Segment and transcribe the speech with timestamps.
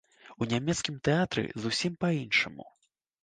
[0.43, 2.65] У нямецкім тэатры зусім па-іншаму.